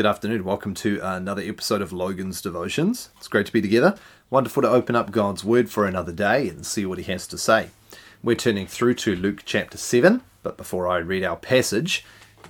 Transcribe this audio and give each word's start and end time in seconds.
Good 0.00 0.06
afternoon. 0.06 0.44
Welcome 0.44 0.72
to 0.76 0.98
another 1.02 1.42
episode 1.42 1.82
of 1.82 1.92
Logan's 1.92 2.40
Devotions. 2.40 3.10
It's 3.18 3.28
great 3.28 3.44
to 3.44 3.52
be 3.52 3.60
together. 3.60 3.98
Wonderful 4.30 4.62
to 4.62 4.70
open 4.70 4.96
up 4.96 5.10
God's 5.10 5.44
Word 5.44 5.68
for 5.68 5.84
another 5.84 6.10
day 6.10 6.48
and 6.48 6.64
see 6.64 6.86
what 6.86 6.96
He 6.96 7.12
has 7.12 7.26
to 7.26 7.36
say. 7.36 7.68
We're 8.22 8.34
turning 8.34 8.66
through 8.66 8.94
to 8.94 9.14
Luke 9.14 9.42
chapter 9.44 9.76
7, 9.76 10.22
but 10.42 10.56
before 10.56 10.88
I 10.88 10.96
read 10.96 11.22
our 11.22 11.36
passage, 11.36 12.02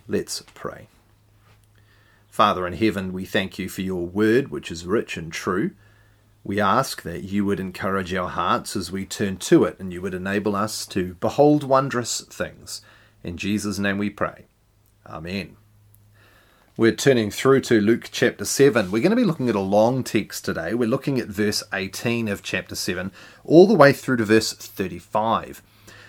let's 0.06 0.44
pray. 0.54 0.86
Father 2.28 2.68
in 2.68 2.74
heaven, 2.74 3.12
we 3.12 3.24
thank 3.24 3.58
you 3.58 3.68
for 3.68 3.82
your 3.82 4.06
Word, 4.06 4.52
which 4.52 4.70
is 4.70 4.86
rich 4.86 5.16
and 5.16 5.32
true. 5.32 5.72
We 6.44 6.60
ask 6.60 7.02
that 7.02 7.24
you 7.24 7.44
would 7.46 7.58
encourage 7.58 8.14
our 8.14 8.28
hearts 8.28 8.76
as 8.76 8.92
we 8.92 9.04
turn 9.06 9.38
to 9.38 9.64
it 9.64 9.76
and 9.80 9.92
you 9.92 10.00
would 10.02 10.14
enable 10.14 10.54
us 10.54 10.86
to 10.86 11.14
behold 11.14 11.64
wondrous 11.64 12.20
things. 12.20 12.80
In 13.24 13.36
Jesus' 13.36 13.80
name 13.80 13.98
we 13.98 14.08
pray. 14.08 14.44
Amen. 15.04 15.56
We're 16.80 16.92
turning 16.92 17.30
through 17.30 17.60
to 17.60 17.78
Luke 17.78 18.08
chapter 18.10 18.46
7. 18.46 18.90
We're 18.90 19.02
going 19.02 19.10
to 19.10 19.16
be 19.16 19.22
looking 19.22 19.50
at 19.50 19.54
a 19.54 19.60
long 19.60 20.02
text 20.02 20.46
today. 20.46 20.72
We're 20.72 20.88
looking 20.88 21.20
at 21.20 21.28
verse 21.28 21.62
18 21.74 22.26
of 22.26 22.42
chapter 22.42 22.74
7 22.74 23.12
all 23.44 23.66
the 23.66 23.74
way 23.74 23.92
through 23.92 24.16
to 24.16 24.24
verse 24.24 24.54
35. 24.54 25.60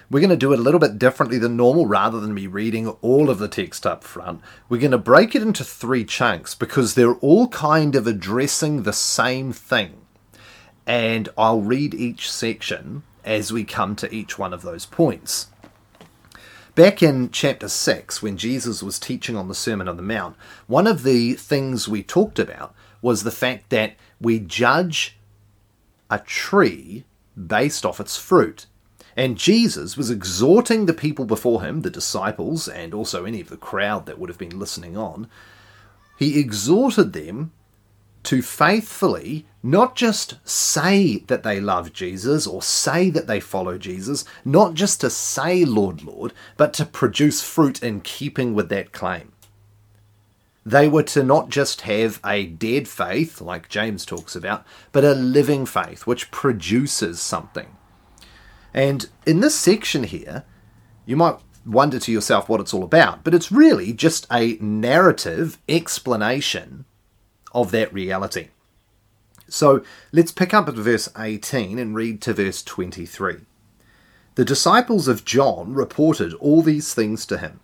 We're 0.09 0.21
going 0.21 0.29
to 0.29 0.37
do 0.37 0.53
it 0.53 0.59
a 0.59 0.61
little 0.61 0.79
bit 0.79 0.97
differently 0.97 1.37
than 1.37 1.57
normal 1.57 1.87
rather 1.87 2.21
than 2.21 2.33
me 2.33 2.47
reading 2.47 2.87
all 3.01 3.29
of 3.29 3.37
the 3.37 3.49
text 3.49 3.85
up 3.85 4.05
front. 4.05 4.39
We're 4.69 4.79
going 4.79 4.91
to 4.91 4.97
break 4.97 5.35
it 5.35 5.41
into 5.41 5.65
three 5.65 6.05
chunks 6.05 6.55
because 6.55 6.95
they're 6.95 7.15
all 7.15 7.49
kind 7.49 7.93
of 7.93 8.07
addressing 8.07 8.83
the 8.83 8.93
same 8.93 9.51
thing. 9.51 10.05
And 10.87 11.27
I'll 11.37 11.59
read 11.59 11.93
each 11.93 12.31
section 12.31 13.03
as 13.25 13.51
we 13.51 13.65
come 13.65 13.97
to 13.97 14.15
each 14.15 14.39
one 14.39 14.53
of 14.53 14.61
those 14.61 14.85
points. 14.85 15.47
Back 16.73 17.03
in 17.03 17.31
chapter 17.31 17.67
6, 17.67 18.21
when 18.21 18.37
Jesus 18.37 18.81
was 18.81 18.97
teaching 18.97 19.35
on 19.35 19.49
the 19.49 19.55
Sermon 19.55 19.89
on 19.89 19.97
the 19.97 20.01
Mount, 20.01 20.37
one 20.67 20.87
of 20.87 21.03
the 21.03 21.33
things 21.33 21.89
we 21.89 22.01
talked 22.01 22.39
about 22.39 22.73
was 23.01 23.23
the 23.23 23.31
fact 23.31 23.71
that 23.71 23.95
we 24.21 24.39
judge 24.39 25.17
a 26.09 26.19
tree 26.19 27.03
based 27.35 27.85
off 27.85 27.99
its 27.99 28.15
fruit. 28.15 28.67
And 29.17 29.37
Jesus 29.37 29.97
was 29.97 30.09
exhorting 30.09 30.85
the 30.85 30.93
people 30.93 31.25
before 31.25 31.61
him, 31.61 31.81
the 31.81 31.89
disciples, 31.89 32.69
and 32.69 32.93
also 32.93 33.25
any 33.25 33.41
of 33.41 33.49
the 33.49 33.57
crowd 33.57 34.05
that 34.05 34.17
would 34.17 34.29
have 34.29 34.37
been 34.37 34.57
listening 34.57 34.95
on. 34.95 35.27
He 36.17 36.39
exhorted 36.39 37.11
them 37.11 37.51
to 38.23 38.41
faithfully 38.41 39.45
not 39.63 39.95
just 39.95 40.35
say 40.47 41.17
that 41.27 41.43
they 41.43 41.59
love 41.59 41.93
Jesus 41.93 42.47
or 42.47 42.61
say 42.61 43.09
that 43.09 43.27
they 43.27 43.39
follow 43.39 43.77
Jesus, 43.77 44.25
not 44.43 44.73
just 44.73 45.01
to 45.01 45.09
say, 45.09 45.65
Lord, 45.65 46.03
Lord, 46.03 46.33
but 46.57 46.73
to 46.73 46.85
produce 46.85 47.43
fruit 47.43 47.83
in 47.83 48.01
keeping 48.01 48.53
with 48.53 48.69
that 48.69 48.91
claim. 48.91 49.31
They 50.65 50.87
were 50.87 51.03
to 51.03 51.23
not 51.23 51.49
just 51.49 51.81
have 51.81 52.19
a 52.25 52.45
dead 52.45 52.87
faith, 52.87 53.41
like 53.41 53.69
James 53.69 54.05
talks 54.05 54.35
about, 54.35 54.63
but 54.91 55.03
a 55.03 55.13
living 55.13 55.65
faith 55.65 56.05
which 56.05 56.29
produces 56.31 57.19
something. 57.19 57.75
And 58.73 59.09
in 59.25 59.39
this 59.39 59.55
section 59.55 60.03
here, 60.03 60.43
you 61.05 61.15
might 61.15 61.37
wonder 61.65 61.99
to 61.99 62.11
yourself 62.11 62.47
what 62.47 62.61
it's 62.61 62.73
all 62.73 62.83
about, 62.83 63.23
but 63.23 63.33
it's 63.33 63.51
really 63.51 63.91
just 63.93 64.27
a 64.31 64.57
narrative 64.61 65.57
explanation 65.67 66.85
of 67.53 67.71
that 67.71 67.93
reality. 67.93 68.49
So 69.47 69.83
let's 70.11 70.31
pick 70.31 70.53
up 70.53 70.69
at 70.69 70.75
verse 70.75 71.09
18 71.17 71.77
and 71.77 71.93
read 71.95 72.21
to 72.21 72.33
verse 72.33 72.63
23. 72.63 73.37
The 74.35 74.45
disciples 74.45 75.09
of 75.09 75.25
John 75.25 75.73
reported 75.73 76.33
all 76.35 76.61
these 76.61 76.93
things 76.93 77.25
to 77.25 77.37
him. 77.37 77.59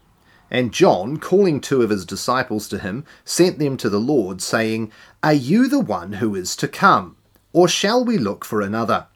And 0.51 0.73
John, 0.73 1.17
calling 1.17 1.59
two 1.59 1.81
of 1.81 1.89
his 1.89 2.05
disciples 2.05 2.67
to 2.69 2.79
him, 2.79 3.05
sent 3.25 3.59
them 3.59 3.77
to 3.77 3.89
the 3.89 3.99
Lord, 3.99 4.41
saying, 4.41 4.91
Are 5.23 5.33
you 5.33 5.67
the 5.67 5.79
one 5.79 6.13
who 6.13 6.35
is 6.35 6.55
to 6.57 6.67
come, 6.67 7.17
or 7.53 7.67
shall 7.67 8.03
we 8.03 8.17
look 8.17 8.45
for 8.45 8.61
another? 8.61 9.07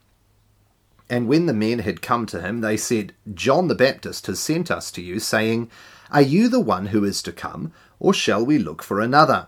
And 1.09 1.27
when 1.27 1.45
the 1.45 1.53
men 1.53 1.79
had 1.79 2.01
come 2.01 2.25
to 2.27 2.41
him, 2.41 2.61
they 2.61 2.77
said, 2.77 3.13
John 3.33 3.67
the 3.67 3.75
Baptist 3.75 4.27
has 4.27 4.39
sent 4.39 4.71
us 4.71 4.91
to 4.91 5.01
you, 5.01 5.19
saying, 5.19 5.69
Are 6.09 6.21
you 6.21 6.47
the 6.47 6.61
one 6.61 6.87
who 6.87 7.03
is 7.03 7.21
to 7.23 7.33
come, 7.33 7.73
or 7.99 8.13
shall 8.13 8.45
we 8.45 8.57
look 8.57 8.81
for 8.81 9.01
another? 9.01 9.47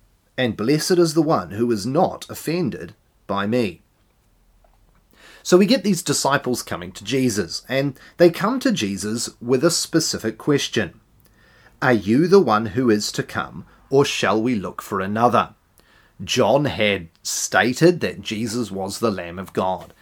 and 0.41 0.57
blessed 0.57 0.97
is 0.97 1.13
the 1.13 1.21
one 1.21 1.51
who 1.51 1.71
is 1.71 1.85
not 1.85 2.27
offended 2.27 2.95
by 3.27 3.45
me. 3.45 3.83
So 5.43 5.55
we 5.55 5.67
get 5.67 5.83
these 5.83 6.01
disciples 6.01 6.63
coming 6.63 6.91
to 6.93 7.03
Jesus, 7.03 7.63
and 7.69 7.99
they 8.17 8.31
come 8.31 8.59
to 8.59 8.71
Jesus 8.71 9.29
with 9.39 9.63
a 9.63 9.69
specific 9.69 10.39
question 10.39 10.99
Are 11.79 11.93
you 11.93 12.27
the 12.27 12.39
one 12.39 12.67
who 12.67 12.89
is 12.89 13.11
to 13.13 13.23
come, 13.23 13.65
or 13.91 14.03
shall 14.03 14.41
we 14.41 14.55
look 14.55 14.81
for 14.81 14.99
another? 14.99 15.53
John 16.23 16.65
had 16.65 17.09
stated 17.21 17.99
that 17.99 18.21
Jesus 18.21 18.71
was 18.71 18.97
the 18.97 19.11
Lamb 19.11 19.37
of 19.37 19.53
God. 19.53 19.93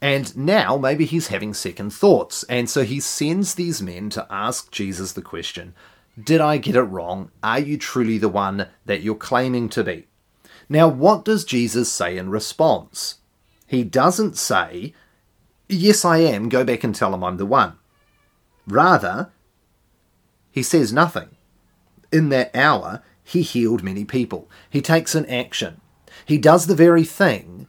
And 0.00 0.36
now 0.36 0.76
maybe 0.76 1.06
he's 1.06 1.28
having 1.28 1.54
second 1.54 1.92
thoughts, 1.92 2.44
and 2.44 2.70
so 2.70 2.84
he 2.84 3.00
sends 3.00 3.54
these 3.54 3.82
men 3.82 4.10
to 4.10 4.26
ask 4.30 4.70
Jesus 4.70 5.12
the 5.12 5.22
question 5.22 5.74
did 6.20 6.40
I 6.40 6.58
get 6.58 6.76
it 6.76 6.82
wrong? 6.82 7.30
Are 7.42 7.58
you 7.58 7.78
truly 7.78 8.18
the 8.18 8.28
one 8.28 8.68
that 8.84 9.02
you're 9.02 9.14
claiming 9.14 9.68
to 9.70 9.84
be? 9.84 10.06
Now, 10.68 10.88
what 10.88 11.24
does 11.24 11.44
Jesus 11.44 11.90
say 11.90 12.16
in 12.16 12.30
response? 12.30 13.18
He 13.66 13.84
doesn't 13.84 14.36
say, 14.36 14.94
Yes, 15.68 16.04
I 16.04 16.18
am, 16.18 16.48
go 16.50 16.64
back 16.64 16.84
and 16.84 16.94
tell 16.94 17.14
him 17.14 17.24
I'm 17.24 17.38
the 17.38 17.46
one. 17.46 17.78
Rather, 18.66 19.30
he 20.50 20.62
says 20.62 20.92
nothing. 20.92 21.30
In 22.12 22.28
that 22.28 22.54
hour, 22.54 23.02
he 23.24 23.40
healed 23.42 23.82
many 23.82 24.04
people. 24.04 24.50
He 24.68 24.82
takes 24.82 25.14
an 25.14 25.24
action. 25.26 25.80
He 26.26 26.36
does 26.36 26.66
the 26.66 26.74
very 26.74 27.04
thing 27.04 27.68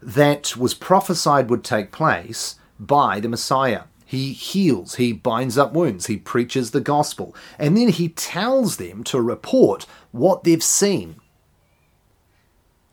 that 0.00 0.56
was 0.56 0.72
prophesied 0.72 1.50
would 1.50 1.62
take 1.62 1.92
place 1.92 2.56
by 2.80 3.20
the 3.20 3.28
Messiah. 3.28 3.82
He 4.08 4.32
heals, 4.32 4.94
he 4.94 5.12
binds 5.12 5.58
up 5.58 5.72
wounds, 5.72 6.06
he 6.06 6.16
preaches 6.16 6.70
the 6.70 6.80
gospel, 6.80 7.34
and 7.58 7.76
then 7.76 7.88
he 7.88 8.08
tells 8.08 8.76
them 8.76 9.02
to 9.04 9.20
report 9.20 9.84
what 10.12 10.44
they've 10.44 10.62
seen. 10.62 11.16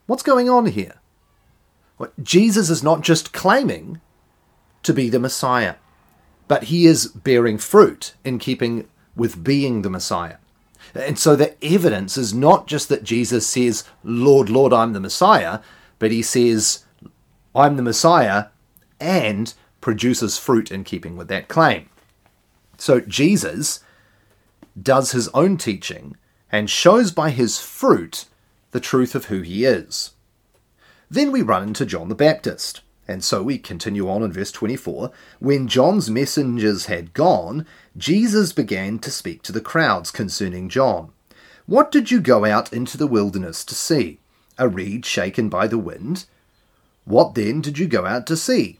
What's 0.08 0.24
going 0.24 0.50
on 0.50 0.66
here? 0.66 0.96
Jesus 2.22 2.72
is 2.72 2.82
not 2.82 3.02
just 3.02 3.32
claiming 3.32 4.02
to 4.82 4.92
be 4.92 5.08
the 5.08 5.20
Messiah, 5.20 5.76
but 6.48 6.64
he 6.64 6.88
is 6.88 7.08
bearing 7.08 7.60
fruit 7.60 8.16
in 8.26 8.40
keeping 8.40 8.88
with 9.16 9.44
being 9.44 9.84
the 9.84 9.92
Messiah. 9.92 10.38
And 10.96 11.18
so 11.20 11.36
the 11.36 11.56
evidence 11.64 12.18
is 12.18 12.34
not 12.34 12.66
just 12.68 12.90
that 12.90 13.04
Jesus 13.04 13.48
says, 13.48 13.84
Lord, 14.04 14.50
Lord, 14.50 14.74
I'm 14.74 14.94
the 14.94 15.00
Messiah, 15.00 15.60
but 16.00 16.12
he 16.12 16.24
says, 16.24 16.86
I'm 17.56 17.78
the 17.78 17.84
Messiah, 17.84 18.48
and 19.00 19.54
produces 19.84 20.38
fruit 20.38 20.72
in 20.72 20.86
keeping 20.86 21.18
with 21.18 21.28
that 21.28 21.50
claim. 21.50 21.90
So 22.78 23.02
Jesus 23.02 23.82
does 24.82 25.12
his 25.12 25.28
own 25.34 25.58
teaching 25.58 26.16
and 26.50 26.70
shows 26.70 27.12
by 27.12 27.32
his 27.32 27.60
fruit 27.60 28.24
the 28.72 28.80
truth 28.80 29.14
of 29.14 29.26
who 29.26 29.42
he 29.42 29.66
is. 29.66 30.12
Then 31.12 31.34
we 31.34 31.42
run 31.42 31.64
into 31.64 31.86
John 31.86 32.08
the 32.08 32.16
Baptist. 32.16 32.80
And 33.10 33.26
so 33.26 33.44
we 33.44 33.58
continue 33.58 34.10
on 34.10 34.24
in 34.24 34.32
verse 34.32 34.54
24. 34.54 35.12
When 35.40 35.68
John's 35.68 36.10
messengers 36.10 36.86
had 36.86 37.14
gone, 37.14 37.66
Jesus 37.98 38.54
began 38.54 39.00
to 39.00 39.12
speak 39.12 39.44
to 39.44 39.52
the 39.52 39.60
crowds 39.60 40.12
concerning 40.12 40.70
John. 40.70 41.12
What 41.66 41.92
did 41.92 42.10
you 42.10 42.22
go 42.22 42.46
out 42.46 42.72
into 42.72 42.98
the 42.98 43.06
wilderness 43.06 43.66
to 43.66 43.76
see? 43.76 44.20
A 44.58 44.70
reed 44.70 45.06
shaken 45.06 45.50
by 45.50 45.68
the 45.68 45.78
wind? 45.78 46.26
What 47.04 47.36
then 47.36 47.60
did 47.60 47.78
you 47.78 47.86
go 47.86 48.06
out 48.06 48.26
to 48.28 48.38
see? 48.38 48.80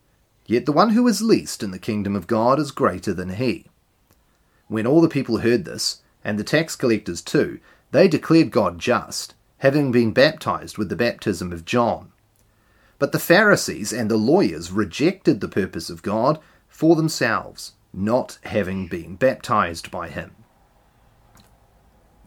Yet 0.45 0.65
the 0.65 0.71
one 0.71 0.89
who 0.91 1.07
is 1.07 1.21
least 1.21 1.63
in 1.63 1.71
the 1.71 1.79
kingdom 1.79 2.15
of 2.15 2.27
God 2.27 2.59
is 2.59 2.71
greater 2.71 3.13
than 3.13 3.29
he. 3.29 3.67
When 4.67 4.87
all 4.87 5.01
the 5.01 5.09
people 5.09 5.39
heard 5.39 5.65
this, 5.65 6.01
and 6.23 6.37
the 6.37 6.43
tax 6.43 6.75
collectors 6.75 7.21
too, 7.21 7.59
they 7.91 8.07
declared 8.07 8.51
God 8.51 8.79
just, 8.79 9.33
having 9.59 9.91
been 9.91 10.11
baptized 10.11 10.77
with 10.77 10.89
the 10.89 10.95
baptism 10.95 11.51
of 11.51 11.65
John. 11.65 12.11
But 12.99 13.11
the 13.11 13.19
Pharisees 13.19 13.91
and 13.91 14.09
the 14.09 14.17
lawyers 14.17 14.71
rejected 14.71 15.39
the 15.41 15.47
purpose 15.47 15.89
of 15.89 16.03
God 16.03 16.39
for 16.67 16.95
themselves, 16.95 17.73
not 17.93 18.37
having 18.43 18.87
been 18.87 19.15
baptized 19.15 19.91
by 19.91 20.07
him. 20.07 20.35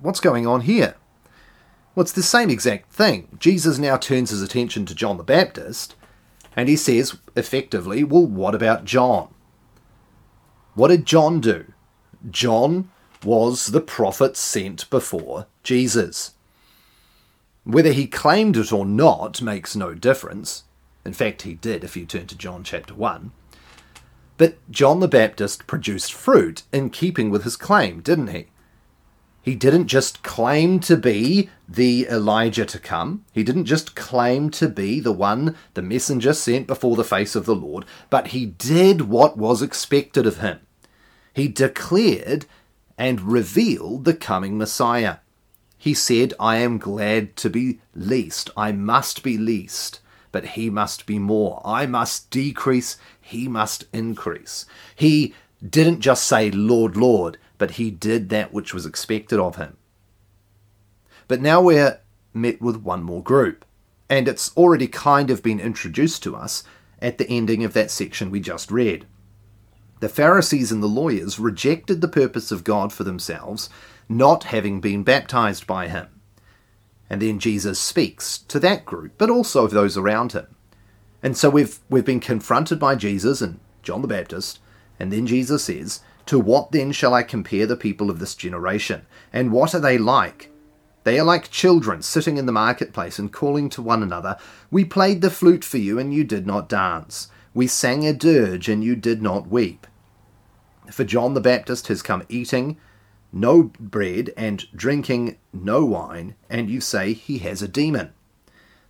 What's 0.01 0.21
going 0.21 0.47
on 0.47 0.63
here? 0.63 0.97
Well, 1.95 2.03
it's 2.03 2.13
the 2.13 2.23
same 2.23 2.51
exact 2.51 2.93
thing. 2.93 3.37
Jesus 3.39 3.79
now 3.79 3.97
turns 3.97 4.31
his 4.31 4.43
attention 4.43 4.85
to 4.87 4.95
John 4.95 5.17
the 5.17 5.23
Baptist, 5.23 5.95
and 6.57 6.69
he 6.69 6.77
says, 6.77 7.17
effectively, 7.37 8.05
well, 8.05 8.27
what 8.27 8.55
about 8.55 8.85
John? 8.85 9.35
What 10.75 10.89
did 10.89 11.07
John 11.07 11.41
do? 11.41 11.73
John 12.31 12.91
was 13.25 13.69
the 13.69 13.81
prophet 13.81 14.37
sent 14.37 14.89
before 14.91 15.47
Jesus. 15.63 16.33
Whether 17.65 17.93
he 17.93 18.07
claimed 18.07 18.57
it 18.57 18.73
or 18.73 18.85
not 18.85 19.41
makes 19.41 19.75
no 19.75 19.95
difference. 19.95 20.65
In 21.05 21.13
fact, 21.13 21.43
he 21.43 21.55
did 21.55 21.85
if 21.85 21.97
you 21.97 22.07
turn 22.07 22.27
to 22.27 22.37
John 22.37 22.65
chapter 22.65 22.95
1. 22.95 23.33
But 24.37 24.59
John 24.71 25.01
the 25.01 25.09
Baptist 25.09 25.67
produced 25.67 26.13
fruit 26.13 26.65
in 26.73 26.91
keeping 26.91 27.31
with 27.31 27.45
his 27.45 27.57
claim, 27.57 28.01
didn't 28.01 28.29
he? 28.29 28.49
He 29.45 29.55
didn't 29.55 29.89
just 29.89 30.23
claim 30.23 30.81
to 30.81 30.97
be 30.97 31.51
the 31.69 32.07
Elijah 32.11 32.65
to 32.65 32.79
come. 32.79 33.27
He 33.31 33.45
didn't 33.45 33.67
just 33.67 33.95
claim 33.95 34.49
to 34.53 34.71
be 34.71 35.01
the 35.01 35.13
one, 35.13 35.55
the 35.75 35.83
messenger 35.83 36.33
sent 36.33 36.67
before 36.67 36.97
the 36.97 37.05
face 37.05 37.37
of 37.37 37.45
the 37.45 37.55
Lord, 37.55 37.85
but 38.09 38.29
he 38.29 38.47
did 38.47 39.03
what 39.03 39.37
was 39.37 39.61
expected 39.61 40.27
of 40.27 40.39
him. 40.39 40.61
He 41.35 41.49
declared 41.49 42.47
and 42.97 43.21
revealed 43.21 44.07
the 44.07 44.15
coming 44.15 44.57
Messiah. 44.57 45.19
He 45.77 45.93
said, 45.93 46.33
I 46.41 46.57
am 46.57 46.79
glad 46.79 47.37
to 47.37 47.51
be 47.51 47.81
least. 47.95 48.49
I 48.57 48.73
must 48.73 49.23
be 49.23 49.37
least, 49.37 50.01
but 50.33 50.47
he 50.57 50.71
must 50.71 51.05
be 51.05 51.19
more. 51.19 51.61
I 51.67 51.85
must 51.85 52.31
decrease, 52.31 52.97
he 53.21 53.47
must 53.47 53.85
increase. 53.93 54.65
He 54.97 55.35
didn't 55.63 56.01
just 56.01 56.27
say, 56.27 56.51
Lord, 56.51 56.97
Lord 56.97 57.37
but 57.59 57.73
he 57.73 57.91
did 57.91 58.29
that 58.29 58.53
which 58.53 58.75
was 58.75 58.87
expected 58.87 59.39
of 59.39 59.57
him. 59.57 59.77
But 61.29 61.41
now 61.41 61.63
we're 61.63 62.01
met 62.33 62.61
with 62.61 62.77
one 62.77 63.03
more 63.03 63.23
group, 63.23 63.65
and 64.09 64.29
it's 64.29 64.55
already 64.57 64.87
kind 64.87 65.31
of 65.31 65.43
been 65.43 65.61
introduced 65.61 66.23
to 66.25 66.37
us 66.37 66.65
at 67.01 67.19
the 67.19 67.29
ending 67.29 67.65
of 67.65 67.73
that 67.73 67.91
section 67.91 68.31
we 68.31 68.41
just 68.41 68.71
read. 68.71 69.07
The 70.01 70.09
Pharisees 70.09 70.71
and 70.71 70.83
the 70.83 70.89
lawyers 70.89 71.39
rejected 71.39 72.01
the 72.01 72.09
purpose 72.09 72.51
of 72.51 72.65
God 72.65 72.93
for 72.93 73.05
themselves, 73.05 73.71
not 74.09 74.45
having 74.45 74.81
been 74.81 75.03
baptized 75.03 75.67
by 75.67 75.89
him. 75.89 76.09
And 77.09 77.23
then 77.23 77.39
Jesus 77.39 77.79
speaks 77.79 78.39
to 78.39 78.59
that 78.61 78.85
group, 78.85 79.13
but 79.17 79.31
also 79.31 79.65
of 79.65 79.71
those 79.71 79.97
around 79.97 80.33
him. 80.33 80.47
And 81.23 81.37
so 81.37 81.49
we've 81.49 81.79
we've 81.89 82.05
been 82.05 82.21
confronted 82.21 82.79
by 82.79 82.97
Jesus 82.97 83.41
and 83.41 83.61
John 83.83 84.03
the 84.03 84.09
Baptist, 84.09 84.59
and 84.99 85.13
then 85.13 85.27
Jesus 85.27 85.65
says, 85.65 86.01
to 86.27 86.39
what 86.39 86.73
then 86.73 86.93
shall 86.93 87.15
I 87.15 87.23
compare 87.23 87.67
the 87.67 87.77
people 87.77 88.11
of 88.11 88.19
this 88.19 88.35
generation? 88.35 89.07
And 89.33 89.53
what 89.53 89.75
are 89.75 89.81
they 89.81 89.99
like? 89.99 90.51
They 91.05 91.19
are 91.19 91.25
like 91.25 91.51
children 91.51 92.01
sitting 92.03 92.39
in 92.39 92.47
the 92.47 92.53
marketplace 92.53 93.19
and 93.19 93.33
calling 93.33 93.69
to 93.71 93.83
one 93.83 94.03
another, 94.03 94.39
We 94.71 94.85
played 94.85 95.21
the 95.21 95.31
flute 95.31 95.65
for 95.65 95.79
you, 95.79 95.99
and 95.99 96.15
you 96.15 96.25
did 96.25 96.47
not 96.47 96.69
dance. 96.69 97.29
We 97.53 97.67
sang 97.67 98.07
a 98.07 98.13
dirge, 98.13 98.69
and 98.69 98.83
you 98.83 98.97
did 98.97 99.21
not 99.21 99.49
weep. 99.49 99.87
For 100.91 101.05
John 101.05 101.35
the 101.35 101.41
Baptist 101.41 101.89
has 101.89 102.03
come 102.03 102.25
eating 102.29 102.79
no 103.33 103.65
bread 103.81 104.33
and 104.37 104.65
drinking 104.75 105.37
no 105.53 105.85
wine, 105.85 106.37
and 106.49 106.71
you 106.71 106.81
say 106.81 107.13
he 107.13 107.39
has 107.39 107.63
a 107.63 107.69
demon. 107.69 108.13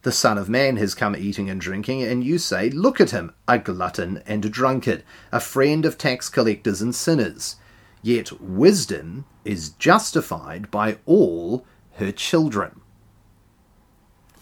The 0.05 0.13
Son 0.13 0.37
of 0.37 0.51
Man 0.51 0.77
has 0.77 0.95
come 0.95 1.17
eating 1.17 1.49
and 1.49 1.59
drinking, 1.59 2.03
and 2.03 2.23
you 2.23 2.37
say, 2.37 2.69
Look 2.69 3.01
at 3.01 3.13
him, 3.13 3.33
a 3.49 3.59
glutton 3.59 4.23
and 4.27 4.45
a 4.45 4.51
drunkard, 4.51 5.03
a 5.33 5.41
friend 5.41 5.87
of 5.87 5.97
tax 5.97 6.29
collectors 6.29 6.83
and 6.83 6.95
sinners. 6.95 7.57
Yet 8.03 8.39
wisdom 8.39 9.25
is 9.47 9.71
justified 9.71 10.71
by 10.71 10.99
all 11.07 11.65
her 11.93 12.13
children. 12.13 12.83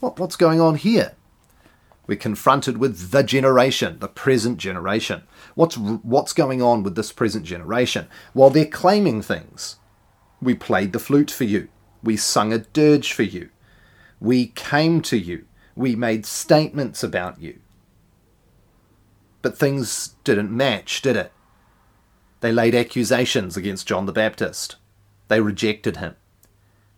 What, 0.00 0.18
what's 0.18 0.34
going 0.34 0.60
on 0.60 0.74
here? 0.74 1.12
We're 2.08 2.16
confronted 2.16 2.78
with 2.78 3.12
the 3.12 3.22
generation, 3.22 4.00
the 4.00 4.08
present 4.08 4.58
generation. 4.58 5.22
What's, 5.54 5.78
what's 5.78 6.32
going 6.32 6.60
on 6.60 6.82
with 6.82 6.96
this 6.96 7.12
present 7.12 7.44
generation? 7.44 8.08
Well, 8.34 8.50
they're 8.50 8.66
claiming 8.66 9.22
things. 9.22 9.76
We 10.40 10.54
played 10.54 10.92
the 10.92 10.98
flute 10.98 11.30
for 11.30 11.44
you. 11.44 11.68
We 12.02 12.16
sung 12.16 12.52
a 12.52 12.58
dirge 12.58 13.12
for 13.12 13.22
you. 13.22 13.50
We 14.18 14.48
came 14.48 15.02
to 15.02 15.16
you 15.16 15.46
we 15.74 15.96
made 15.96 16.26
statements 16.26 17.02
about 17.02 17.40
you. 17.40 17.58
But 19.40 19.58
things 19.58 20.14
didn't 20.24 20.56
match, 20.56 21.02
did 21.02 21.16
it? 21.16 21.32
They 22.40 22.52
laid 22.52 22.74
accusations 22.74 23.56
against 23.56 23.86
John 23.86 24.06
the 24.06 24.12
Baptist. 24.12 24.76
They 25.28 25.40
rejected 25.40 25.96
him. 25.96 26.16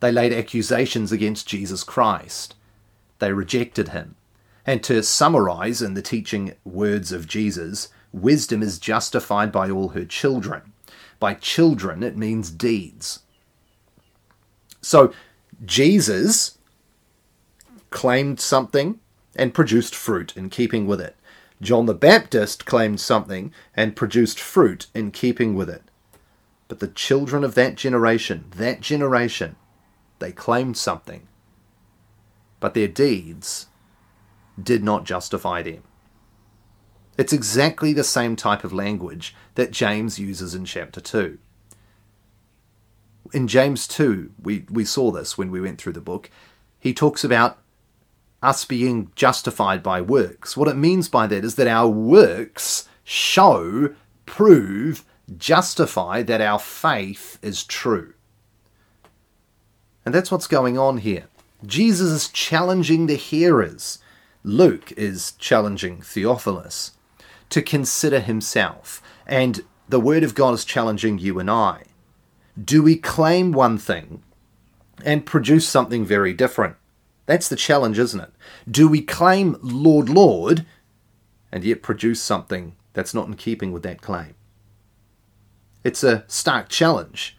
They 0.01 0.11
laid 0.13 0.33
accusations 0.33 1.13
against 1.13 1.47
Jesus 1.47 1.85
Christ. 1.85 2.55
They 3.19 3.33
rejected 3.33 3.89
him. 3.89 4.17
And 4.67 4.83
to 4.85 5.03
summarize 5.03 5.83
in 5.83 5.95
the 5.95 6.03
teaching 6.03 6.55
words 6.65 7.13
of 7.13 7.29
Jesus, 7.29 7.89
wisdom 8.13 8.63
is 8.63 8.79
justified 8.79 9.53
by 9.53 9.71
all 9.71 9.91
her 9.91 10.05
children. 10.05 10.73
By 11.21 11.35
children, 11.35 12.03
it 12.03 12.17
means 12.17 12.51
deeds. 12.51 13.21
So, 14.81 15.13
Jesus 15.65 16.59
claimed 17.95 18.41
something 18.41 18.99
and 19.37 19.55
produced 19.55 19.95
fruit 19.95 20.37
in 20.37 20.51
keeping 20.51 20.87
with 20.87 21.01
it. 21.01 21.17
John 21.63 21.87
the 21.87 21.95
Baptist 21.95 22.67
claimed 22.67 22.99
something 23.01 23.53
and 23.77 23.95
produced 23.97 24.41
fruit 24.41 24.89
in 24.95 25.13
keeping 25.13 25.55
with 25.55 25.71
it. 25.71 25.85
But 26.67 26.81
the 26.81 26.89
children 26.89 27.45
of 27.45 27.55
that 27.55 27.77
generation, 27.77 28.47
that 28.57 28.81
generation, 28.81 29.55
they 30.19 30.33
claimed 30.33 30.77
something. 30.77 31.29
But 32.59 32.75
their 32.75 32.89
deeds 32.89 33.67
did 34.61 34.83
not 34.83 35.05
justify 35.05 35.63
them. 35.63 35.85
It's 37.17 37.33
exactly 37.33 37.93
the 37.93 38.03
same 38.03 38.35
type 38.35 38.65
of 38.65 38.73
language 38.73 39.37
that 39.55 39.71
James 39.71 40.19
uses 40.19 40.53
in 40.53 40.65
chapter 40.65 41.01
2. 41.01 41.39
In 43.33 43.47
James 43.47 43.87
2, 43.87 44.33
we, 44.43 44.67
we 44.69 44.85
saw 44.85 45.13
this 45.13 45.39
when 45.39 45.53
we 45.53 45.61
went 45.61 45.81
through 45.81 45.93
the 45.93 46.01
book. 46.01 46.29
He 46.81 46.93
talks 46.93 47.23
about 47.23 47.59
us 48.45 48.65
being 48.65 49.11
justified 49.15 49.83
by 49.83 50.01
works. 50.01 50.57
What 50.57 50.69
it 50.69 50.77
means 50.77 51.09
by 51.09 51.27
that 51.27 51.45
is 51.45 51.55
that 51.55 51.67
our 51.67 51.89
works 51.89 52.89
show, 53.03 53.95
prove, 54.27 55.05
justify 55.37 56.23
that 56.23 56.41
our 56.41 56.59
faith 56.59 57.39
is 57.43 57.65
true. 57.65 58.15
And 60.05 60.15
that's 60.15 60.31
what's 60.31 60.47
going 60.47 60.79
on 60.79 60.99
here. 60.99 61.25
Jesus 61.65 62.11
is 62.11 62.29
challenging 62.29 63.07
the 63.07 63.17
hearers. 63.17 63.99
Luke 64.43 64.93
is 64.93 65.33
challenging 65.33 66.03
Theophilus 66.03 66.93
to 67.49 67.63
consider 67.63 68.21
himself. 68.21 69.03
And 69.27 69.65
the 69.89 70.01
Word 70.01 70.23
of 70.23 70.35
God 70.35 70.53
is 70.53 70.65
challenging 70.65 71.19
you 71.19 71.39
and 71.39 71.51
I. 71.51 71.85
Do 72.63 72.83
we 72.83 72.97
claim 72.97 73.53
one 73.53 73.79
thing 73.79 74.23
and 75.03 75.25
produce 75.25 75.67
something 75.67 76.05
very 76.05 76.35
different? 76.35 76.77
That's 77.27 77.49
the 77.49 77.57
challenge, 77.57 77.99
isn't 77.99 78.21
it? 78.21 78.33
Do 78.71 78.89
we 78.89 79.01
claim 79.01 79.57
Lord, 79.63 80.09
Lord, 80.09 80.67
and 81.51 81.65
yet 81.65 81.83
produce 81.83 82.21
something 82.21 82.77
that's 82.93 83.15
not 83.15 83.27
in 83.27 83.35
keeping 83.35 83.73
with 83.73 83.83
that 83.85 84.03
claim? 84.03 84.35
It's 85.83 86.03
a 86.03 86.25
stark 86.27 86.69
challenge, 86.69 87.37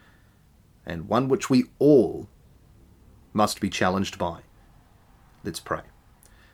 and 0.85 1.07
one 1.07 1.27
which 1.27 1.49
we 1.49 1.65
all 1.79 2.27
must 3.33 3.59
be 3.59 3.69
challenged 3.69 4.17
by. 4.17 4.41
Let's 5.43 5.59
pray. 5.59 5.81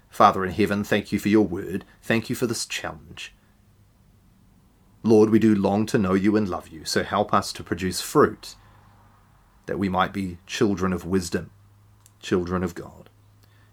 Father 0.10 0.44
in 0.44 0.52
heaven, 0.52 0.84
thank 0.84 1.12
you 1.12 1.20
for 1.20 1.30
your 1.30 1.46
word. 1.46 1.86
Thank 2.02 2.30
you 2.30 2.36
for 2.36 2.48
this 2.48 2.66
challenge. 2.66 3.34
Lord, 5.04 5.30
we 5.30 5.40
do 5.40 5.56
long 5.56 5.86
to 5.88 5.98
know 5.98 6.14
you 6.14 6.36
and 6.36 6.50
love 6.50 6.68
you, 6.68 6.84
so 6.86 7.04
help 7.04 7.34
us 7.34 7.54
to 7.54 7.64
produce 7.64 8.02
fruit 8.02 8.56
that 9.68 9.80
we 9.80 9.90
might 9.90 10.12
be 10.12 10.38
children 10.46 10.92
of 10.92 11.06
wisdom, 11.06 11.52
children 12.20 12.64
of 12.64 12.76
God. 12.76 13.10